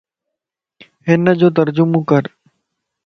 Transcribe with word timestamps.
ھن 1.07 1.21
جو 1.39 1.47
ترجمو 1.57 1.99
ڪر 2.09 2.23